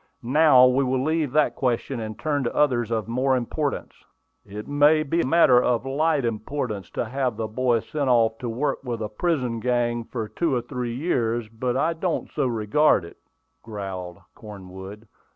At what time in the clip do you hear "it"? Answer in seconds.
4.43-4.67, 13.05-13.17